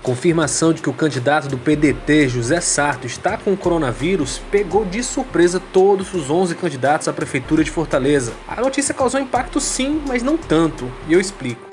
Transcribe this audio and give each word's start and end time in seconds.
A 0.00 0.02
confirmação 0.02 0.72
de 0.72 0.80
que 0.80 0.88
o 0.88 0.94
candidato 0.94 1.46
do 1.46 1.58
PDT, 1.58 2.26
José 2.26 2.58
Sarto, 2.58 3.06
está 3.06 3.36
com 3.36 3.52
o 3.52 3.56
coronavírus 3.56 4.40
pegou 4.50 4.82
de 4.82 5.02
surpresa 5.02 5.60
todos 5.74 6.14
os 6.14 6.30
11 6.30 6.54
candidatos 6.54 7.06
à 7.06 7.12
prefeitura 7.12 7.62
de 7.62 7.70
Fortaleza. 7.70 8.32
A 8.48 8.62
notícia 8.62 8.94
causou 8.94 9.20
impacto 9.20 9.60
sim, 9.60 10.02
mas 10.08 10.22
não 10.22 10.38
tanto, 10.38 10.90
e 11.06 11.12
eu 11.12 11.20
explico. 11.20 11.68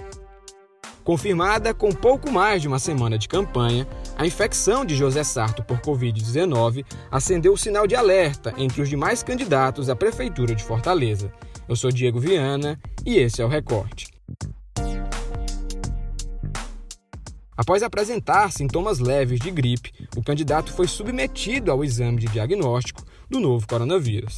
Confirmada 1.05 1.73
com 1.73 1.89
pouco 1.89 2.29
mais 2.29 2.61
de 2.61 2.67
uma 2.67 2.79
semana 2.79 3.17
de 3.17 3.29
campanha, 3.29 3.87
a 4.17 4.27
infecção 4.27 4.83
de 4.83 4.93
José 4.93 5.23
Sarto 5.23 5.63
por 5.63 5.79
Covid-19 5.79 6.83
acendeu 7.09 7.53
o 7.53 7.57
sinal 7.57 7.87
de 7.87 7.95
alerta 7.95 8.53
entre 8.57 8.81
os 8.81 8.89
demais 8.89 9.23
candidatos 9.23 9.89
à 9.89 9.95
Prefeitura 9.95 10.53
de 10.53 10.65
Fortaleza. 10.65 11.31
Eu 11.67 11.77
sou 11.77 11.89
Diego 11.93 12.19
Viana 12.19 12.77
e 13.05 13.19
esse 13.19 13.41
é 13.41 13.45
o 13.45 13.47
Recorte. 13.47 14.16
Após 17.57 17.81
apresentar 17.81 18.51
sintomas 18.51 18.99
leves 18.99 19.39
de 19.39 19.49
gripe, 19.49 19.91
o 20.15 20.23
candidato 20.23 20.71
foi 20.71 20.87
submetido 20.87 21.71
ao 21.71 21.83
exame 21.83 22.19
de 22.19 22.27
diagnóstico 22.27 23.03
do 23.27 23.39
novo 23.39 23.67
coronavírus. 23.67 24.37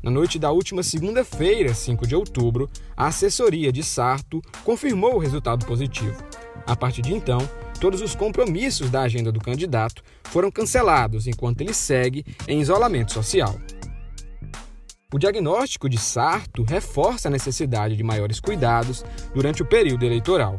Na 0.00 0.10
noite 0.10 0.38
da 0.38 0.52
última 0.52 0.82
segunda-feira, 0.84 1.74
5 1.74 2.06
de 2.06 2.14
outubro, 2.14 2.70
a 2.96 3.08
assessoria 3.08 3.72
de 3.72 3.82
Sarto 3.82 4.40
confirmou 4.64 5.16
o 5.16 5.18
resultado 5.18 5.66
positivo. 5.66 6.16
A 6.64 6.76
partir 6.76 7.02
de 7.02 7.12
então, 7.12 7.40
todos 7.80 8.00
os 8.00 8.14
compromissos 8.14 8.88
da 8.88 9.02
agenda 9.02 9.32
do 9.32 9.40
candidato 9.40 10.02
foram 10.24 10.50
cancelados 10.50 11.26
enquanto 11.26 11.62
ele 11.62 11.74
segue 11.74 12.24
em 12.46 12.60
isolamento 12.60 13.12
social. 13.12 13.58
O 15.12 15.18
diagnóstico 15.18 15.88
de 15.88 15.98
Sarto 15.98 16.62
reforça 16.62 17.26
a 17.26 17.32
necessidade 17.32 17.96
de 17.96 18.04
maiores 18.04 18.38
cuidados 18.38 19.04
durante 19.34 19.60
o 19.60 19.66
período 19.66 20.04
eleitoral. 20.04 20.56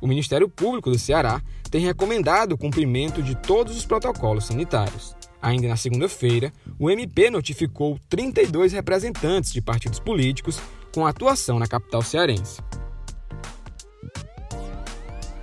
O 0.00 0.06
Ministério 0.06 0.48
Público 0.48 0.90
do 0.90 0.98
Ceará 0.98 1.42
tem 1.70 1.82
recomendado 1.82 2.52
o 2.52 2.58
cumprimento 2.58 3.22
de 3.22 3.34
todos 3.34 3.76
os 3.76 3.84
protocolos 3.84 4.46
sanitários. 4.46 5.14
Ainda 5.42 5.68
na 5.68 5.76
segunda-feira, 5.76 6.52
o 6.78 6.90
MP 6.90 7.30
notificou 7.30 7.98
32 8.08 8.72
representantes 8.72 9.52
de 9.52 9.60
partidos 9.60 9.98
políticos 9.98 10.60
com 10.92 11.06
atuação 11.06 11.58
na 11.58 11.66
capital 11.66 12.02
cearense. 12.02 12.60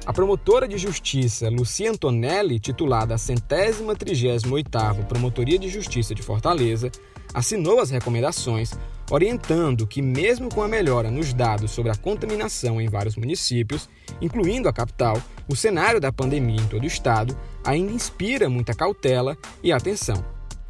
A 0.05 0.13
promotora 0.13 0.67
de 0.67 0.77
justiça 0.77 1.49
Lucia 1.49 1.91
Antonelli, 1.91 2.59
titulada 2.59 3.13
a 3.13 3.17
centésima 3.17 3.93
trigésima 3.93 4.53
oitava 4.53 5.03
Promotoria 5.03 5.59
de 5.59 5.67
Justiça 5.67 6.15
de 6.15 6.21
Fortaleza, 6.21 6.89
assinou 7.33 7.81
as 7.81 7.89
recomendações 7.89 8.71
orientando 9.09 9.87
que, 9.87 10.01
mesmo 10.01 10.49
com 10.49 10.61
a 10.61 10.67
melhora 10.67 11.09
nos 11.09 11.33
dados 11.33 11.71
sobre 11.71 11.91
a 11.91 11.95
contaminação 11.95 12.81
em 12.81 12.89
vários 12.89 13.15
municípios, 13.15 13.89
incluindo 14.21 14.67
a 14.67 14.73
capital, 14.73 15.21
o 15.47 15.55
cenário 15.55 15.99
da 15.99 16.11
pandemia 16.11 16.61
em 16.61 16.67
todo 16.67 16.83
o 16.83 16.87
estado 16.87 17.37
ainda 17.63 17.91
inspira 17.91 18.49
muita 18.49 18.73
cautela 18.73 19.37
e 19.63 19.71
atenção. 19.71 20.23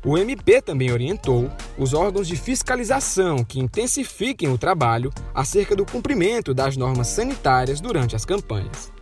O 0.05 0.17
MP 0.17 0.61
também 0.61 0.91
orientou 0.91 1.51
os 1.77 1.93
órgãos 1.93 2.27
de 2.27 2.35
fiscalização 2.35 3.43
que 3.43 3.59
intensifiquem 3.59 4.47
o 4.49 4.57
trabalho 4.57 5.11
acerca 5.33 5.75
do 5.75 5.85
cumprimento 5.85 6.53
das 6.53 6.77
normas 6.77 7.07
sanitárias 7.07 7.81
durante 7.81 8.15
as 8.15 8.23
campanhas. 8.23 8.96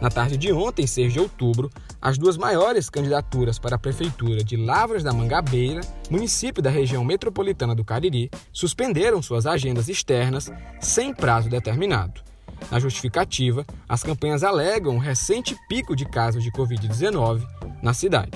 Na 0.00 0.08
tarde 0.08 0.38
de 0.38 0.50
ontem, 0.50 0.86
6 0.86 1.12
de 1.12 1.20
outubro, 1.20 1.70
as 2.00 2.16
duas 2.16 2.38
maiores 2.38 2.88
candidaturas 2.88 3.58
para 3.58 3.76
a 3.76 3.78
Prefeitura 3.78 4.42
de 4.42 4.56
Lavras 4.56 5.02
da 5.02 5.12
Mangabeira, 5.12 5.82
município 6.10 6.62
da 6.62 6.70
região 6.70 7.04
metropolitana 7.04 7.74
do 7.74 7.84
Cariri, 7.84 8.30
suspenderam 8.50 9.20
suas 9.20 9.46
agendas 9.46 9.88
externas 9.88 10.50
sem 10.80 11.12
prazo 11.12 11.50
determinado. 11.50 12.22
Na 12.70 12.78
justificativa, 12.78 13.66
as 13.86 14.02
campanhas 14.02 14.42
alegam 14.42 14.94
um 14.94 14.98
recente 14.98 15.54
pico 15.68 15.94
de 15.94 16.06
casos 16.06 16.42
de 16.42 16.50
Covid-19 16.50 17.46
na 17.82 17.92
cidade. 17.92 18.32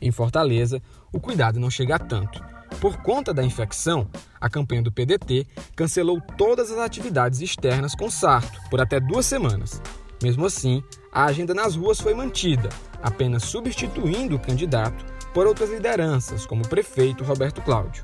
Em 0.00 0.10
Fortaleza, 0.10 0.82
o 1.12 1.20
cuidado 1.20 1.60
não 1.60 1.70
chega 1.70 1.96
a 1.96 1.98
tanto. 1.98 2.49
Por 2.80 2.96
conta 3.02 3.34
da 3.34 3.44
infecção, 3.44 4.08
a 4.40 4.48
campanha 4.48 4.82
do 4.82 4.90
PDT 4.90 5.46
cancelou 5.76 6.18
todas 6.38 6.70
as 6.70 6.78
atividades 6.78 7.42
externas 7.42 7.94
com 7.94 8.10
Sarto 8.10 8.58
por 8.70 8.80
até 8.80 8.98
duas 8.98 9.26
semanas. 9.26 9.82
Mesmo 10.22 10.46
assim, 10.46 10.82
a 11.12 11.26
agenda 11.26 11.52
nas 11.52 11.76
ruas 11.76 12.00
foi 12.00 12.14
mantida, 12.14 12.70
apenas 13.02 13.44
substituindo 13.44 14.36
o 14.36 14.40
candidato 14.40 15.04
por 15.34 15.46
outras 15.46 15.70
lideranças, 15.70 16.46
como 16.46 16.64
o 16.64 16.68
prefeito 16.68 17.22
Roberto 17.22 17.60
Cláudio. 17.60 18.02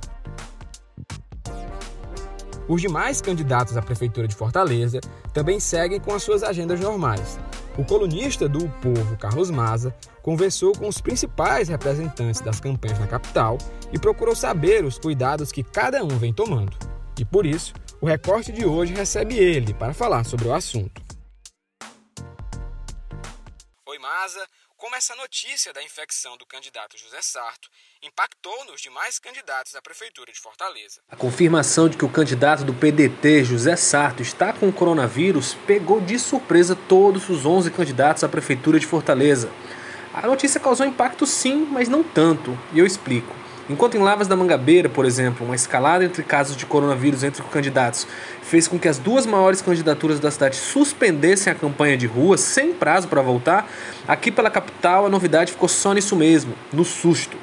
Os 2.68 2.80
demais 2.80 3.20
candidatos 3.20 3.76
à 3.76 3.82
Prefeitura 3.82 4.26
de 4.26 4.34
Fortaleza 4.34 5.00
também 5.32 5.60
seguem 5.60 6.00
com 6.00 6.12
as 6.12 6.22
suas 6.22 6.42
agendas 6.42 6.80
normais. 6.80 7.38
O 7.78 7.84
colunista 7.84 8.48
do 8.48 8.64
o 8.64 8.68
Povo, 8.80 9.16
Carlos 9.16 9.50
Maza, 9.50 9.94
conversou 10.22 10.72
com 10.72 10.88
os 10.88 11.00
principais 11.00 11.68
representantes 11.68 12.40
das 12.40 12.58
campanhas 12.58 12.98
na 12.98 13.06
capital 13.06 13.58
e 13.92 13.98
procurou 13.98 14.34
saber 14.34 14.84
os 14.84 14.98
cuidados 14.98 15.52
que 15.52 15.62
cada 15.62 16.02
um 16.02 16.18
vem 16.18 16.32
tomando. 16.32 16.76
E 17.18 17.24
por 17.24 17.46
isso, 17.46 17.74
o 18.00 18.06
recorte 18.06 18.50
de 18.50 18.64
hoje 18.64 18.94
recebe 18.94 19.36
ele 19.36 19.72
para 19.72 19.94
falar 19.94 20.24
sobre 20.24 20.48
o 20.48 20.54
assunto. 20.54 21.06
Asa 24.26 24.44
como 24.86 24.94
essa 24.94 25.16
notícia 25.16 25.72
da 25.72 25.82
infecção 25.82 26.36
do 26.36 26.46
candidato 26.46 26.96
José 26.96 27.18
Sarto 27.20 27.68
impactou 28.00 28.64
nos 28.66 28.80
demais 28.80 29.18
candidatos 29.18 29.74
à 29.74 29.82
Prefeitura 29.82 30.30
de 30.30 30.38
Fortaleza. 30.38 31.00
A 31.10 31.16
confirmação 31.16 31.88
de 31.88 31.96
que 31.96 32.04
o 32.04 32.08
candidato 32.08 32.62
do 32.62 32.72
PDT, 32.72 33.42
José 33.42 33.74
Sarto, 33.74 34.22
está 34.22 34.52
com 34.52 34.68
o 34.68 34.72
coronavírus 34.72 35.54
pegou 35.66 36.00
de 36.00 36.16
surpresa 36.20 36.78
todos 36.88 37.28
os 37.28 37.44
11 37.44 37.68
candidatos 37.72 38.22
à 38.22 38.28
Prefeitura 38.28 38.78
de 38.78 38.86
Fortaleza. 38.86 39.50
A 40.14 40.24
notícia 40.24 40.60
causou 40.60 40.86
impacto 40.86 41.26
sim, 41.26 41.66
mas 41.68 41.88
não 41.88 42.04
tanto, 42.04 42.56
e 42.72 42.78
eu 42.78 42.86
explico. 42.86 43.34
Enquanto 43.68 43.96
em 43.96 44.00
Lavas 44.00 44.28
da 44.28 44.36
Mangabeira, 44.36 44.88
por 44.88 45.04
exemplo, 45.04 45.44
uma 45.44 45.56
escalada 45.56 46.04
entre 46.04 46.22
casos 46.22 46.56
de 46.56 46.64
coronavírus 46.64 47.24
entre 47.24 47.42
os 47.42 47.48
candidatos 47.48 48.06
fez 48.40 48.68
com 48.68 48.78
que 48.78 48.86
as 48.86 48.96
duas 48.96 49.26
maiores 49.26 49.60
candidaturas 49.60 50.20
da 50.20 50.30
cidade 50.30 50.54
suspendessem 50.54 51.52
a 51.52 51.56
campanha 51.56 51.96
de 51.96 52.06
rua 52.06 52.38
sem 52.38 52.72
prazo 52.72 53.08
para 53.08 53.20
voltar, 53.20 53.68
aqui 54.06 54.30
pela 54.30 54.50
capital 54.50 55.06
a 55.06 55.08
novidade 55.08 55.50
ficou 55.50 55.68
só 55.68 55.92
nisso 55.92 56.14
mesmo, 56.14 56.54
no 56.72 56.84
susto. 56.84 57.36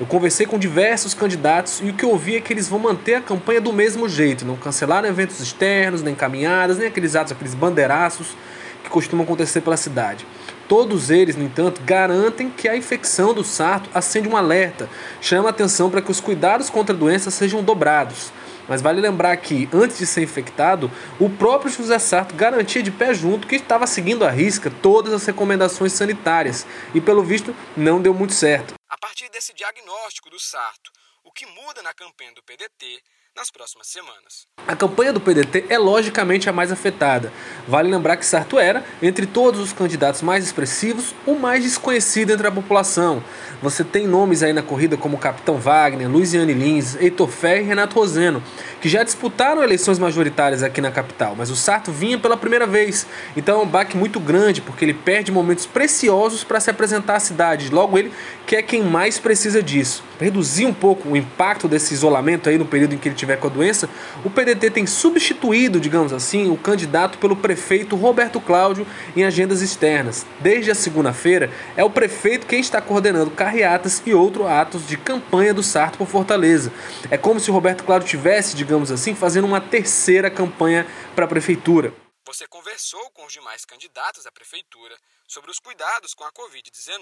Eu 0.00 0.06
conversei 0.06 0.44
com 0.44 0.58
diversos 0.58 1.14
candidatos 1.14 1.80
e 1.84 1.90
o 1.90 1.94
que 1.94 2.04
eu 2.04 2.10
ouvi 2.10 2.34
é 2.34 2.40
que 2.40 2.52
eles 2.52 2.66
vão 2.66 2.80
manter 2.80 3.14
a 3.14 3.20
campanha 3.20 3.60
do 3.60 3.72
mesmo 3.72 4.08
jeito, 4.08 4.44
não 4.44 4.56
cancelaram 4.56 5.08
eventos 5.08 5.38
externos, 5.38 6.02
nem 6.02 6.16
caminhadas, 6.16 6.78
nem 6.78 6.88
aqueles 6.88 7.14
atos, 7.14 7.30
aqueles 7.30 7.54
bandeiraços 7.54 8.34
que 8.82 8.90
costumam 8.90 9.24
acontecer 9.24 9.60
pela 9.60 9.76
cidade. 9.76 10.26
Todos 10.70 11.10
eles, 11.10 11.34
no 11.34 11.42
entanto, 11.42 11.82
garantem 11.82 12.48
que 12.48 12.68
a 12.68 12.76
infecção 12.76 13.34
do 13.34 13.42
sarto 13.42 13.90
acende 13.92 14.28
um 14.28 14.36
alerta, 14.36 14.88
chama 15.20 15.48
a 15.48 15.50
atenção 15.50 15.90
para 15.90 16.00
que 16.00 16.12
os 16.12 16.20
cuidados 16.20 16.70
contra 16.70 16.94
a 16.94 16.96
doença 16.96 17.28
sejam 17.28 17.60
dobrados. 17.60 18.32
Mas 18.68 18.80
vale 18.80 19.00
lembrar 19.00 19.36
que, 19.38 19.68
antes 19.74 19.98
de 19.98 20.06
ser 20.06 20.22
infectado, 20.22 20.88
o 21.18 21.28
próprio 21.28 21.72
José 21.72 21.98
Sarto 21.98 22.36
garantia 22.36 22.84
de 22.84 22.92
pé 22.92 23.12
junto 23.12 23.48
que 23.48 23.56
estava 23.56 23.84
seguindo 23.84 24.24
à 24.24 24.30
risca 24.30 24.70
todas 24.70 25.12
as 25.12 25.26
recomendações 25.26 25.92
sanitárias 25.92 26.64
e, 26.94 27.00
pelo 27.00 27.24
visto, 27.24 27.52
não 27.76 28.00
deu 28.00 28.14
muito 28.14 28.32
certo. 28.32 28.74
A 28.88 28.96
partir 28.96 29.28
desse 29.30 29.52
diagnóstico 29.52 30.30
do 30.30 30.38
Sarto, 30.38 30.92
o 31.24 31.32
que 31.32 31.46
muda 31.46 31.82
na 31.82 31.92
campanha 31.92 32.32
do 32.32 32.44
PDT 32.44 33.02
nas 33.36 33.50
próximas 33.50 33.86
semanas. 33.86 34.46
A 34.66 34.76
campanha 34.76 35.12
do 35.12 35.20
PDT 35.20 35.66
é 35.68 35.78
logicamente 35.78 36.48
a 36.48 36.52
mais 36.52 36.70
afetada. 36.70 37.32
Vale 37.66 37.90
lembrar 37.90 38.16
que 38.16 38.26
Sarto 38.26 38.58
era, 38.58 38.84
entre 39.00 39.26
todos 39.26 39.60
os 39.60 39.72
candidatos 39.72 40.22
mais 40.22 40.44
expressivos, 40.44 41.14
o 41.26 41.34
mais 41.34 41.62
desconhecido 41.62 42.30
entre 42.30 42.46
a 42.46 42.52
população. 42.52 43.22
Você 43.62 43.82
tem 43.82 44.06
nomes 44.06 44.42
aí 44.42 44.52
na 44.52 44.62
corrida 44.62 44.96
como 44.96 45.18
Capitão 45.18 45.58
Wagner, 45.58 46.08
Luiziane 46.08 46.52
Lins, 46.52 46.96
Heitor 46.96 47.28
Ferre 47.28 47.62
e 47.62 47.66
Renato 47.66 47.96
Roseno, 47.96 48.42
que 48.80 48.88
já 48.88 49.02
disputaram 49.02 49.62
eleições 49.62 49.98
majoritárias 49.98 50.62
aqui 50.62 50.80
na 50.80 50.90
capital, 50.90 51.34
mas 51.36 51.50
o 51.50 51.56
Sarto 51.56 51.90
vinha 51.90 52.18
pela 52.18 52.36
primeira 52.36 52.66
vez. 52.66 53.06
Então 53.36 53.60
é 53.60 53.62
um 53.62 53.68
baque 53.68 53.96
muito 53.96 54.20
grande, 54.20 54.60
porque 54.60 54.84
ele 54.84 54.94
perde 54.94 55.32
momentos 55.32 55.66
preciosos 55.66 56.44
para 56.44 56.60
se 56.60 56.70
apresentar 56.70 57.16
à 57.16 57.20
cidade. 57.20 57.70
Logo 57.70 57.98
ele, 57.98 58.12
que 58.46 58.56
é 58.56 58.62
quem 58.62 58.82
mais 58.82 59.18
precisa 59.18 59.62
disso. 59.62 60.02
reduzir 60.18 60.66
um 60.66 60.74
pouco 60.74 61.08
o 61.08 61.16
impacto 61.16 61.66
desse 61.66 61.94
isolamento 61.94 62.48
aí 62.48 62.58
no 62.58 62.66
período 62.66 62.94
em 62.94 62.98
que 62.98 63.08
ele 63.08 63.14
tiver 63.14 63.29
com 63.36 63.46
a 63.46 63.50
doença, 63.50 63.88
o 64.24 64.30
PDT 64.30 64.70
tem 64.70 64.86
substituído, 64.86 65.80
digamos 65.80 66.12
assim, 66.12 66.50
o 66.50 66.56
candidato 66.56 67.18
pelo 67.18 67.36
prefeito 67.36 67.96
Roberto 67.96 68.40
Cláudio 68.40 68.86
em 69.16 69.24
agendas 69.24 69.62
externas. 69.62 70.26
Desde 70.40 70.70
a 70.70 70.74
segunda-feira, 70.74 71.50
é 71.76 71.84
o 71.84 71.90
prefeito 71.90 72.46
quem 72.46 72.60
está 72.60 72.80
coordenando 72.80 73.30
carreatas 73.30 74.02
e 74.06 74.14
outros 74.14 74.46
atos 74.46 74.86
de 74.86 74.96
campanha 74.96 75.54
do 75.54 75.62
Sarto 75.62 75.98
por 75.98 76.06
Fortaleza. 76.06 76.72
É 77.10 77.16
como 77.16 77.40
se 77.40 77.50
o 77.50 77.54
Roberto 77.54 77.84
Cláudio 77.84 78.08
tivesse, 78.08 78.56
digamos 78.56 78.90
assim, 78.90 79.14
fazendo 79.14 79.46
uma 79.46 79.60
terceira 79.60 80.30
campanha 80.30 80.86
para 81.14 81.24
a 81.24 81.28
prefeitura. 81.28 81.92
Você 82.26 82.46
conversou 82.46 83.10
com 83.10 83.26
os 83.26 83.32
demais 83.32 83.64
candidatos 83.64 84.26
à 84.26 84.30
prefeitura 84.30 84.96
sobre 85.26 85.50
os 85.50 85.58
cuidados 85.58 86.14
com 86.14 86.24
a 86.24 86.32
Covid-19. 86.32 87.00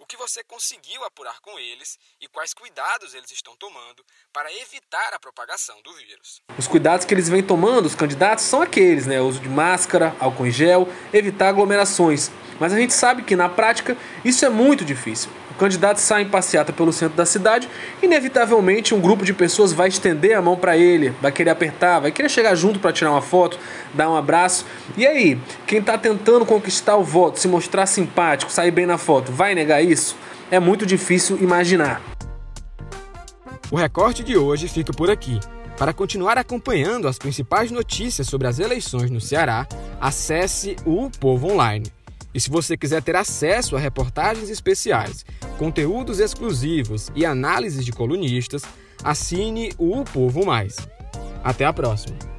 O 0.00 0.06
que 0.06 0.16
você 0.16 0.42
conseguiu 0.42 1.04
apurar 1.04 1.38
com 1.40 1.58
eles 1.58 1.98
e 2.20 2.26
quais 2.26 2.54
cuidados 2.54 3.12
eles 3.12 3.30
estão 3.30 3.54
tomando 3.56 4.02
para 4.32 4.50
evitar 4.54 5.12
a 5.12 5.20
propagação 5.20 5.76
do 5.82 5.92
vírus. 5.92 6.40
Os 6.58 6.66
cuidados 6.66 7.04
que 7.04 7.12
eles 7.12 7.28
vêm 7.28 7.42
tomando, 7.42 7.84
os 7.84 7.94
candidatos, 7.94 8.44
são 8.44 8.62
aqueles, 8.62 9.06
né? 9.06 9.20
Uso 9.20 9.40
de 9.40 9.48
máscara, 9.48 10.16
álcool 10.18 10.46
em 10.46 10.50
gel, 10.50 10.88
evitar 11.12 11.50
aglomerações. 11.50 12.30
Mas 12.58 12.72
a 12.72 12.76
gente 12.76 12.94
sabe 12.94 13.22
que 13.22 13.36
na 13.36 13.48
prática 13.48 13.96
isso 14.24 14.44
é 14.44 14.48
muito 14.48 14.84
difícil. 14.84 15.30
Candidato 15.60 15.98
sai 15.98 16.22
em 16.22 16.28
passeata 16.30 16.72
pelo 16.72 16.90
centro 16.90 17.18
da 17.18 17.26
cidade, 17.26 17.68
inevitavelmente 18.02 18.94
um 18.94 19.00
grupo 19.00 19.26
de 19.26 19.34
pessoas 19.34 19.74
vai 19.74 19.88
estender 19.88 20.34
a 20.34 20.40
mão 20.40 20.56
para 20.56 20.74
ele, 20.74 21.10
vai 21.20 21.30
querer 21.30 21.50
apertar, 21.50 22.00
vai 22.00 22.10
querer 22.10 22.30
chegar 22.30 22.54
junto 22.54 22.78
para 22.78 22.94
tirar 22.94 23.10
uma 23.10 23.20
foto, 23.20 23.58
dar 23.92 24.08
um 24.08 24.16
abraço. 24.16 24.64
E 24.96 25.06
aí, 25.06 25.38
quem 25.66 25.80
está 25.80 25.98
tentando 25.98 26.46
conquistar 26.46 26.96
o 26.96 27.04
voto, 27.04 27.38
se 27.38 27.46
mostrar 27.46 27.84
simpático, 27.84 28.50
sair 28.50 28.70
bem 28.70 28.86
na 28.86 28.96
foto, 28.96 29.30
vai 29.30 29.54
negar 29.54 29.84
isso? 29.84 30.16
É 30.50 30.58
muito 30.58 30.86
difícil 30.86 31.36
imaginar. 31.42 32.00
O 33.70 33.76
recorte 33.76 34.24
de 34.24 34.38
hoje 34.38 34.66
fica 34.66 34.94
por 34.94 35.10
aqui. 35.10 35.38
Para 35.76 35.92
continuar 35.92 36.38
acompanhando 36.38 37.06
as 37.06 37.18
principais 37.18 37.70
notícias 37.70 38.26
sobre 38.26 38.48
as 38.48 38.58
eleições 38.58 39.10
no 39.10 39.20
Ceará, 39.20 39.68
acesse 40.00 40.74
o 40.86 41.10
Povo 41.20 41.52
Online. 41.52 41.92
E 42.32 42.40
se 42.40 42.48
você 42.48 42.76
quiser 42.76 43.02
ter 43.02 43.16
acesso 43.16 43.76
a 43.76 43.78
reportagens 43.80 44.48
especiais, 44.48 45.24
conteúdos 45.60 46.20
exclusivos 46.20 47.12
e 47.14 47.26
análises 47.26 47.84
de 47.84 47.92
colunistas, 47.92 48.62
assine 49.04 49.70
o 49.76 50.02
Povo 50.04 50.46
Mais. 50.46 50.78
Até 51.44 51.66
a 51.66 51.72
próxima! 51.72 52.29